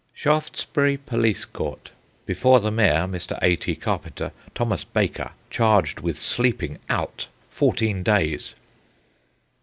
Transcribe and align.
Shaftesbury 0.15 0.97
Police 0.97 1.45
Court. 1.45 1.91
Before 2.25 2.59
the 2.59 2.71
Mayor 2.71 3.05
(Mr. 3.05 3.37
A. 3.43 3.55
T. 3.55 3.75
Carpenter). 3.75 4.31
Thomas 4.55 4.83
Baker, 4.83 5.33
charged 5.51 5.99
with 5.99 6.19
sleeping 6.19 6.79
out. 6.89 7.27
Fourteen 7.51 8.01
days. 8.01 8.55